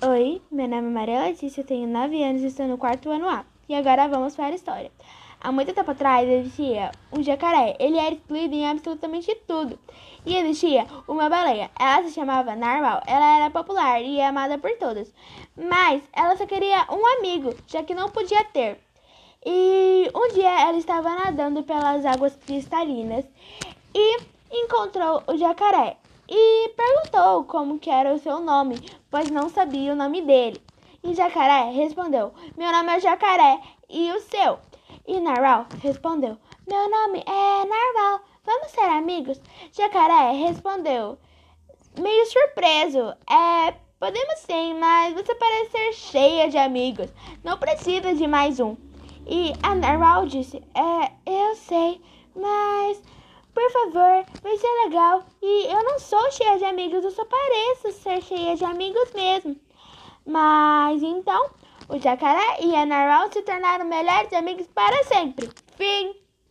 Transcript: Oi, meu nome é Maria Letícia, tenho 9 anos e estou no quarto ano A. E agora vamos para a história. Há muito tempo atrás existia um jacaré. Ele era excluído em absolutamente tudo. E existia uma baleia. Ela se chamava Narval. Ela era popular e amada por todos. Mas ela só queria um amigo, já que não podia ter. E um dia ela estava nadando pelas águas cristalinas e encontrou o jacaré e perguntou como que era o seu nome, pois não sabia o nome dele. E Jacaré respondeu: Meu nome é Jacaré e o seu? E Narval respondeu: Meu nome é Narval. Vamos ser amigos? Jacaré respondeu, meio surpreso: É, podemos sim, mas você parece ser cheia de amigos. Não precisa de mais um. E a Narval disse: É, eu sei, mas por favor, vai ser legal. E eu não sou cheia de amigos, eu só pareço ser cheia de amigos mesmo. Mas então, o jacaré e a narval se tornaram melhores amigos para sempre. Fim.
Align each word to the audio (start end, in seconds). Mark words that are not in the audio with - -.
Oi, 0.00 0.40
meu 0.48 0.68
nome 0.68 0.86
é 0.86 0.90
Maria 0.92 1.22
Letícia, 1.24 1.64
tenho 1.64 1.88
9 1.88 2.22
anos 2.22 2.42
e 2.42 2.46
estou 2.46 2.68
no 2.68 2.78
quarto 2.78 3.10
ano 3.10 3.28
A. 3.28 3.44
E 3.68 3.74
agora 3.74 4.06
vamos 4.06 4.36
para 4.36 4.46
a 4.46 4.54
história. 4.54 4.92
Há 5.40 5.50
muito 5.50 5.74
tempo 5.74 5.90
atrás 5.90 6.28
existia 6.28 6.92
um 7.12 7.20
jacaré. 7.20 7.76
Ele 7.80 7.98
era 7.98 8.14
excluído 8.14 8.54
em 8.54 8.70
absolutamente 8.70 9.34
tudo. 9.44 9.76
E 10.24 10.36
existia 10.36 10.86
uma 11.08 11.28
baleia. 11.28 11.68
Ela 11.76 12.04
se 12.04 12.12
chamava 12.12 12.54
Narval. 12.54 13.02
Ela 13.08 13.38
era 13.38 13.50
popular 13.50 14.00
e 14.00 14.20
amada 14.22 14.56
por 14.56 14.70
todos. 14.78 15.12
Mas 15.56 16.00
ela 16.12 16.36
só 16.36 16.46
queria 16.46 16.86
um 16.92 17.18
amigo, 17.18 17.52
já 17.66 17.82
que 17.82 17.92
não 17.92 18.08
podia 18.08 18.44
ter. 18.44 18.78
E 19.44 20.08
um 20.14 20.32
dia 20.32 20.60
ela 20.60 20.78
estava 20.78 21.10
nadando 21.10 21.64
pelas 21.64 22.06
águas 22.06 22.36
cristalinas 22.46 23.24
e 23.92 24.18
encontrou 24.52 25.24
o 25.26 25.36
jacaré 25.36 25.96
e 26.28 26.68
perguntou 27.28 27.44
como 27.44 27.78
que 27.78 27.90
era 27.90 28.14
o 28.14 28.18
seu 28.18 28.40
nome, 28.40 28.76
pois 29.10 29.30
não 29.30 29.48
sabia 29.48 29.92
o 29.92 29.96
nome 29.96 30.22
dele. 30.22 30.60
E 31.02 31.14
Jacaré 31.14 31.70
respondeu: 31.70 32.32
Meu 32.56 32.72
nome 32.72 32.96
é 32.96 33.00
Jacaré 33.00 33.60
e 33.88 34.10
o 34.12 34.20
seu? 34.20 34.58
E 35.06 35.20
Narval 35.20 35.66
respondeu: 35.82 36.38
Meu 36.66 36.90
nome 36.90 37.22
é 37.26 37.64
Narval. 37.66 38.20
Vamos 38.44 38.70
ser 38.70 38.88
amigos? 38.88 39.40
Jacaré 39.72 40.32
respondeu, 40.32 41.18
meio 41.98 42.26
surpreso: 42.26 43.14
É, 43.30 43.74
podemos 44.00 44.38
sim, 44.40 44.74
mas 44.74 45.14
você 45.14 45.34
parece 45.34 45.70
ser 45.70 45.92
cheia 45.92 46.48
de 46.48 46.56
amigos. 46.56 47.12
Não 47.44 47.58
precisa 47.58 48.14
de 48.14 48.26
mais 48.26 48.58
um. 48.58 48.76
E 49.26 49.52
a 49.62 49.74
Narval 49.74 50.26
disse: 50.26 50.62
É, 50.74 51.12
eu 51.26 51.54
sei, 51.56 52.00
mas 52.34 53.02
por 53.58 53.72
favor, 53.72 54.24
vai 54.40 54.56
ser 54.56 54.84
legal. 54.84 55.24
E 55.42 55.66
eu 55.66 55.82
não 55.82 55.98
sou 55.98 56.30
cheia 56.30 56.58
de 56.58 56.64
amigos, 56.64 57.02
eu 57.02 57.10
só 57.10 57.24
pareço 57.24 57.90
ser 58.00 58.22
cheia 58.22 58.54
de 58.54 58.64
amigos 58.64 59.12
mesmo. 59.12 59.56
Mas 60.24 61.02
então, 61.02 61.50
o 61.88 61.98
jacaré 61.98 62.60
e 62.60 62.76
a 62.76 62.86
narval 62.86 63.32
se 63.32 63.42
tornaram 63.42 63.84
melhores 63.84 64.32
amigos 64.32 64.68
para 64.68 65.02
sempre. 65.04 65.50
Fim. 65.76 66.27